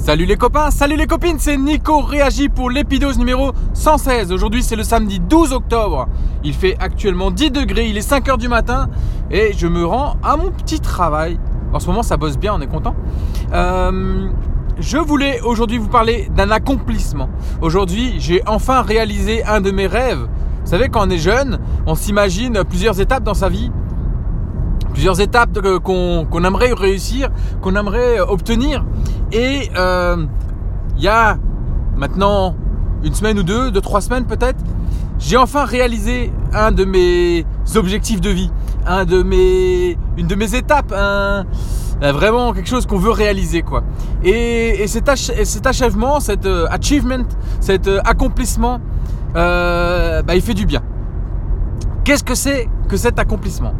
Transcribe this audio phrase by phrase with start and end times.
[0.00, 4.32] Salut les copains, salut les copines, c'est Nico réagit pour l'épidose numéro 116.
[4.32, 6.06] Aujourd'hui c'est le samedi 12 octobre.
[6.44, 8.88] Il fait actuellement 10 degrés, il est 5h du matin
[9.30, 11.38] et je me rends à mon petit travail.
[11.74, 12.94] En ce moment ça bosse bien, on est content.
[13.52, 14.28] Euh,
[14.78, 17.28] je voulais aujourd'hui vous parler d'un accomplissement.
[17.60, 20.26] Aujourd'hui j'ai enfin réalisé un de mes rêves.
[20.64, 23.70] Vous savez quand on est jeune, on s'imagine plusieurs étapes dans sa vie
[24.98, 27.28] plusieurs étapes qu'on aimerait réussir,
[27.62, 28.84] qu'on aimerait obtenir.
[29.30, 30.26] Et euh,
[30.96, 31.38] il y a
[31.94, 32.56] maintenant
[33.04, 34.58] une semaine ou deux, deux, trois semaines peut-être,
[35.20, 38.50] j'ai enfin réalisé un de mes objectifs de vie,
[38.88, 41.44] un de mes, une de mes étapes, euh,
[42.00, 43.84] vraiment quelque chose qu'on veut réaliser quoi.
[44.24, 47.22] Et, cet, achèvement, cet euh, achievement,
[47.60, 48.80] cet accomplissement,
[49.32, 50.82] bah, il fait du bien.
[52.02, 53.74] Qu'est-ce que c'est que cet accomplissement?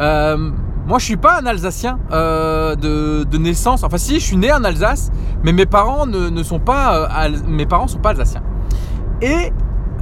[0.00, 0.50] Euh,
[0.86, 3.84] moi, je suis pas un Alsacien euh, de, naissance.
[3.84, 5.10] Enfin, si, je suis né en Alsace,
[5.42, 8.42] mais mes parents ne, sont pas, euh, mes parents sont pas alsaciens.
[9.22, 9.52] Et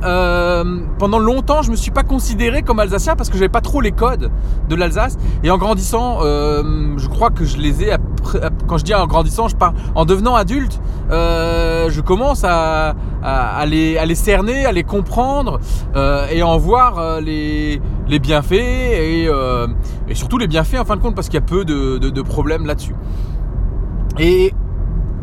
[0.05, 3.81] euh, pendant longtemps, je me suis pas considéré comme alsacien parce que j'avais pas trop
[3.81, 4.31] les codes
[4.69, 5.17] de l'Alsace.
[5.45, 7.97] Et en grandissant, euh, je crois que je les ai.
[8.67, 10.81] Quand je dis en grandissant, je parle en devenant adulte.
[11.11, 15.61] Euh, je commence à, à, les, cerner, à les comprendre
[15.95, 19.29] et à en voir les, les bienfaits et,
[20.13, 22.95] surtout les bienfaits en fin de compte parce qu'il y a peu de, problèmes là-dessus.
[24.19, 24.53] Et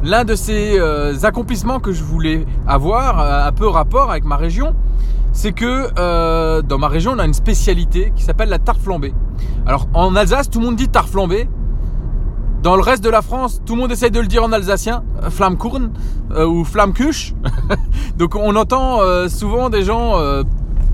[0.04, 4.38] l'un de ces euh, accomplissements que je voulais avoir, euh, un peu rapport avec ma
[4.38, 4.76] région,
[5.32, 9.14] c'est que euh, dans ma région, on a une spécialité qui s'appelle la tarte flambée.
[9.66, 11.48] Alors en Alsace, tout le monde dit tarte flambée.
[12.62, 15.04] Dans le reste de la France, tout le monde essaye de le dire en alsacien,
[15.30, 15.92] Flammkuchen
[16.48, 17.34] ou Flammkuche.
[18.18, 20.16] Donc on entend souvent des gens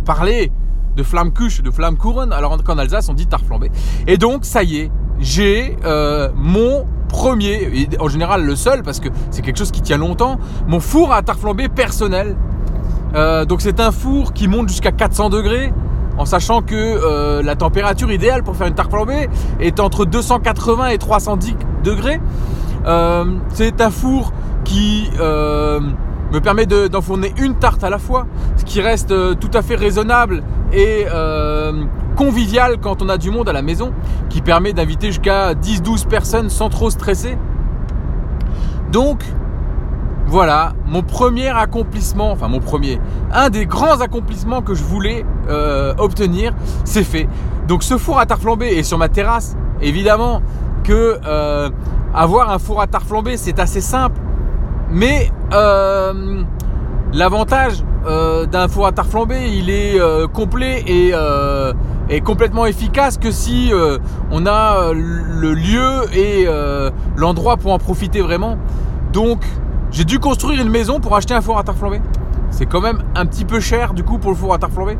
[0.05, 0.52] parler
[0.95, 3.72] de Flammkuche, de Flammkuchen, alors qu'en Alsace on dit tarte flambée.
[4.05, 5.75] Et donc ça y est, j'ai
[6.35, 6.85] mon
[7.16, 11.13] premier, en général le seul, parce que c'est quelque chose qui tient longtemps, mon four
[11.13, 12.35] à tarte flambée personnel.
[13.16, 15.73] Euh, donc c'est un four qui monte jusqu'à 400 degrés,
[16.17, 20.87] en sachant que euh, la température idéale pour faire une tarte flambée est entre 280
[20.87, 22.21] et 310 degrés.
[22.85, 24.33] Euh, c'est un four
[24.63, 28.25] qui me permet d'enfourner une tarte à la fois,
[28.57, 30.41] ce qui reste tout à fait raisonnable
[30.73, 31.05] et
[32.15, 33.93] convivial quand on a du monde à la maison,
[34.29, 37.37] qui permet d'inviter jusqu'à 10-12 personnes sans trop stresser.
[38.91, 39.23] Donc,
[40.28, 43.00] voilà, mon premier accomplissement, enfin mon premier,
[43.31, 46.53] un des grands accomplissements que je voulais euh, obtenir,
[46.84, 47.28] c'est fait.
[47.68, 49.56] Donc ce four à tarte flambée est sur ma terrasse.
[49.81, 50.41] Évidemment
[50.84, 51.69] que euh,
[52.13, 54.19] avoir un four à tarte flambée, c'est assez simple.
[54.90, 56.42] Mais euh,
[57.13, 57.84] l'avantage
[58.52, 60.00] d'un four à tarte flambée, il est
[60.31, 61.13] complet et
[62.09, 63.72] est complètement efficace que si
[64.31, 66.47] on a le lieu et
[67.16, 68.59] l'endroit pour en profiter vraiment.
[69.12, 69.40] Donc
[69.95, 72.01] j'ai dû construire une maison pour acheter un four à tarte flambée.
[72.51, 74.97] C'est quand même un petit peu cher du coup pour le four à tarte flambée.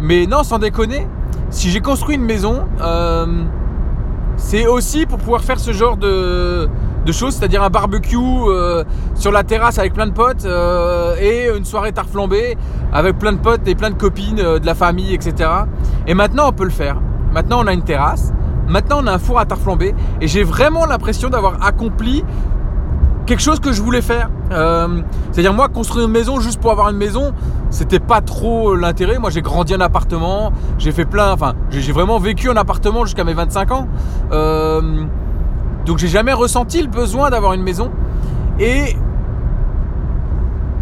[0.00, 1.06] mais non, sans déconner,
[1.50, 2.64] si j'ai construit une maison,
[4.36, 6.68] c'est aussi pour pouvoir faire ce genre de,
[7.12, 8.84] choses, c'est-à-dire un barbecue euh,
[9.14, 12.56] sur la terrasse avec plein de potes euh, et une soirée tarte flambée
[12.92, 15.48] avec plein de potes et plein de copines, euh, de la famille, etc.
[16.06, 17.00] Et maintenant on peut le faire.
[17.32, 18.32] Maintenant on a une terrasse,
[18.68, 22.24] maintenant on a un four à tarte flambée et j'ai vraiment l'impression d'avoir accompli
[23.32, 24.28] quelque chose que je voulais faire.
[25.30, 27.32] C'est-à-dire moi construire une maison juste pour avoir une maison,
[27.70, 29.18] c'était pas trop l'intérêt.
[29.18, 33.24] Moi j'ai grandi en appartement, j'ai fait plein, enfin j'ai vraiment vécu en appartement jusqu'à
[33.24, 33.88] mes 25 ans.
[35.86, 37.90] Donc j'ai jamais ressenti le besoin d'avoir une maison.
[38.60, 38.98] Et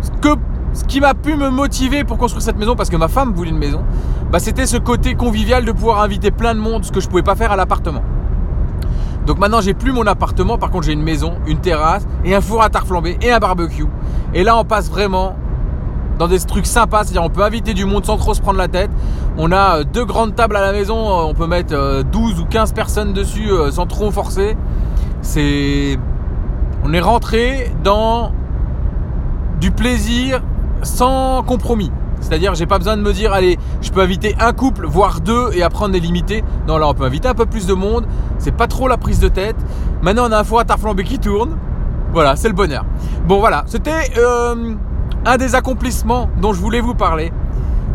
[0.00, 0.36] ce, que,
[0.72, 3.50] ce qui m'a pu me motiver pour construire cette maison, parce que ma femme voulait
[3.50, 3.84] une maison,
[4.32, 7.22] bah c'était ce côté convivial de pouvoir inviter plein de monde, ce que je pouvais
[7.22, 8.02] pas faire à l'appartement.
[9.26, 12.40] Donc maintenant j'ai plus mon appartement, par contre j'ai une maison, une terrasse et un
[12.40, 12.88] four à tarte
[13.20, 13.86] et un barbecue.
[14.34, 15.36] Et là on passe vraiment
[16.18, 18.68] dans des trucs sympas, c'est-à-dire on peut inviter du monde sans trop se prendre la
[18.68, 18.90] tête.
[19.38, 22.44] On a euh, deux grandes tables à la maison, on peut mettre 12 euh, ou
[22.46, 24.56] 15 personnes dessus euh, sans trop forcer
[25.22, 25.98] c'est
[26.84, 28.32] on est rentré dans
[29.60, 30.42] du plaisir
[30.82, 31.90] sans compromis.
[32.20, 35.50] C'est-à-dire, j'ai pas besoin de me dire, allez, je peux inviter un couple, voire deux,
[35.54, 36.44] et après on est limité.
[36.68, 38.06] Non, là, on peut inviter un peu plus de monde.
[38.38, 39.56] C'est pas trop la prise de tête.
[40.02, 41.56] Maintenant, on a un four à tarte flambée qui tourne.
[42.12, 42.84] Voilà, c'est le bonheur.
[43.26, 44.74] Bon, voilà, c'était euh,
[45.24, 47.32] un des accomplissements dont je voulais vous parler.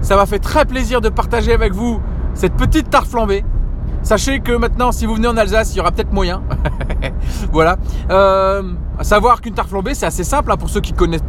[0.01, 2.01] Ça m'a fait très plaisir de partager avec vous
[2.33, 3.43] cette petite tarte flambée.
[4.03, 6.43] Sachez que maintenant, si vous venez en Alsace, il y aura peut-être moyen.
[7.51, 7.77] voilà.
[8.11, 8.61] Euh,
[8.99, 11.23] à savoir qu'une tarte flambée, c'est assez simple hein, pour ceux qui connaissent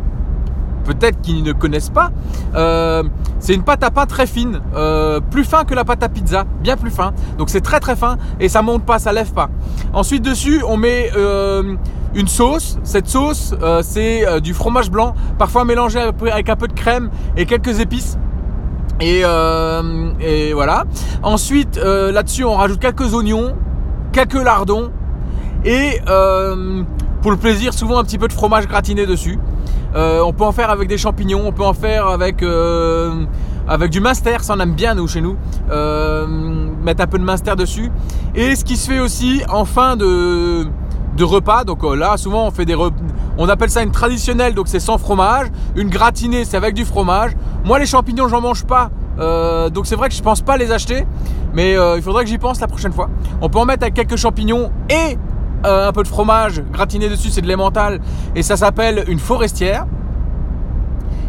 [0.87, 2.11] peut-être qui ne connaissent pas,
[2.55, 3.03] euh,
[3.38, 6.44] c'est une pâte à pain très fine, euh, plus fin que la pâte à pizza,
[6.62, 7.12] bien plus fin.
[7.38, 9.50] Donc c'est très très fin et ça monte pas, ça lève pas.
[9.93, 11.11] Ensuite dessus, on met
[12.15, 12.79] une sauce.
[12.83, 17.11] Cette sauce, euh, c'est euh, du fromage blanc, parfois mélangé avec un peu de crème
[17.37, 18.19] et quelques épices.
[19.00, 19.25] Et,
[20.21, 20.85] et voilà.
[21.23, 23.55] Ensuite, là-dessus, on rajoute quelques oignons,
[24.11, 24.91] quelques lardons
[25.67, 26.00] et
[27.21, 29.39] pour le plaisir, souvent un petit peu de fromage gratiné dessus.
[29.96, 32.43] On peut en faire avec des champignons, on peut en faire avec
[33.69, 35.37] avec du master, ça on aime bien nous chez nous,
[35.70, 36.26] euh,
[36.82, 37.90] mettre un peu de master dessus.
[38.34, 40.66] Et ce qui se fait aussi en fin de,
[41.20, 42.76] repas, donc euh, là souvent on fait des
[43.38, 45.48] on appelle ça une traditionnelle, donc c'est sans fromage.
[45.75, 47.32] Une gratinée, c'est avec du fromage.
[47.64, 50.70] Moi les champignons j'en mange pas, euh, donc c'est vrai que je pense pas les
[50.72, 51.06] acheter,
[51.52, 53.08] mais il faudrait que j'y pense la prochaine fois.
[53.40, 55.19] On peut en mettre avec quelques champignons et
[55.67, 58.01] un peu de fromage gratiné dessus, c'est de l'emmental
[58.35, 59.87] et ça s'appelle une forestière.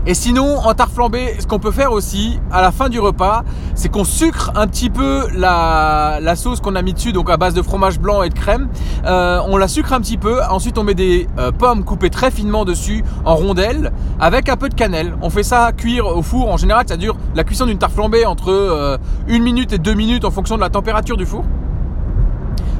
[0.07, 3.43] Et sinon, en tarte flambée, ce qu'on peut faire aussi à la fin du repas,
[3.75, 7.53] c'est qu'on sucre un petit peu la, sauce qu'on a mis dessus, donc à base
[7.53, 8.69] de fromage blanc et de crème.
[9.05, 10.41] Euh, on la sucre un petit peu.
[10.49, 14.69] Ensuite, on met des euh, pommes coupées très finement dessus en rondelles avec un peu
[14.69, 15.13] de cannelle.
[15.21, 16.49] On fait ça cuire au four.
[16.49, 18.97] En général, ça dure la cuisson d'une tarte flambée entre euh,
[19.27, 21.43] une minute et deux minutes en fonction de la température du four.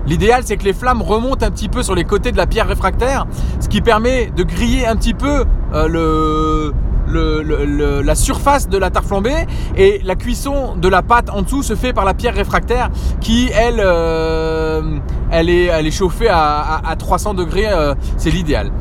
[0.07, 2.67] L'idéal, c'est que les flammes remontent un petit peu sur les côtés de la pierre
[2.67, 3.25] réfractaire,
[3.59, 6.73] ce qui permet de griller un petit peu le,
[8.01, 9.45] la surface de la tarte flambée
[9.75, 12.89] et la cuisson de la pâte en dessous se fait par la pierre réfractaire
[13.21, 14.81] qui, elle, euh,
[15.31, 18.71] elle, est, elle est chauffée à, 300 degrés, euh, c'est l'idéal.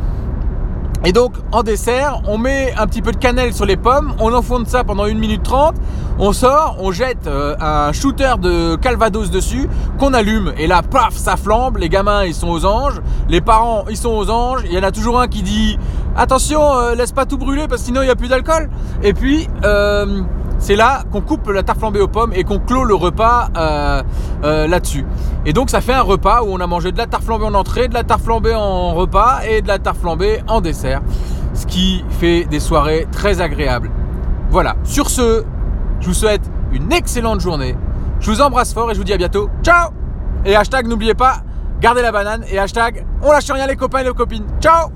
[1.06, 4.34] Et donc en dessert, on met un petit peu de cannelle sur les pommes, on
[4.34, 5.76] enfonce ça pendant 1 minute 30,
[6.18, 9.68] on sort, on jette euh, un shooter de calvados dessus,
[10.00, 13.84] qu'on allume, et là, paf, ça flambe, les gamins ils sont aux anges, les parents
[13.88, 15.78] ils sont aux anges, il y en a toujours un qui dit
[16.16, 18.68] attention, euh, laisse pas tout brûler parce que sinon il n'y a plus d'alcool.
[19.04, 20.22] Et puis euh,
[20.58, 24.02] c'est là qu'on coupe la tarte flambée aux pommes et qu'on clôt le repas euh,
[24.44, 25.04] euh, là-dessus.
[25.44, 27.54] Et donc ça fait un repas où on a mangé de la tarte flambée en
[27.54, 31.02] entrée, de la tarte flambée en repas et de la tarte flambée en dessert.
[31.54, 33.90] Ce qui fait des soirées très agréables.
[34.50, 35.44] Voilà, sur ce,
[36.00, 36.42] je vous souhaite
[36.72, 37.76] une excellente journée.
[38.20, 39.50] Je vous embrasse fort et je vous dis à bientôt.
[39.62, 39.90] Ciao
[40.44, 41.38] Et hashtag n'oubliez pas,
[41.80, 44.46] gardez la banane et hashtag on lâche rien les copains et les copines.
[44.60, 44.90] Ciao